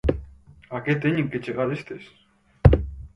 [0.75, 2.03] A que teñen que chegar estes?